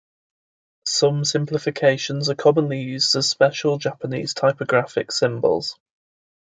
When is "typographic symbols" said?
4.33-5.77